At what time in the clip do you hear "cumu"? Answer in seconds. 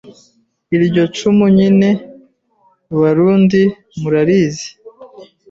1.15-1.45